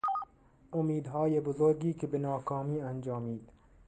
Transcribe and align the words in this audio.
امیدهای 0.73 1.39
بزرگی 1.39 1.93
که 1.93 2.07
به 2.07 2.17
ناکامی 2.17 2.81
انجامید 2.81 3.51